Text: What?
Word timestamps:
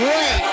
What? 0.00 0.49